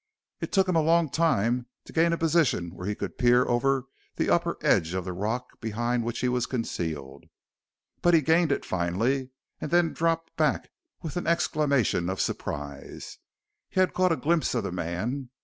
[0.39, 3.85] It took him a long time to gain a position where he could peer over
[4.15, 7.25] the upper edge of the rock behind which he was concealed.
[8.01, 9.29] But he gained it finally
[9.59, 10.71] and then dropped back
[11.03, 13.19] with an exclamation of surprise.
[13.69, 15.29] He had caught a glimpse of the man.